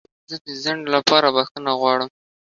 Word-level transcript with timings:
زه 0.29 0.37
د 0.45 0.47
ځنډ 0.63 0.83
لپاره 0.95 1.27
بخښنه 1.35 1.71
غواړم. 1.79 2.09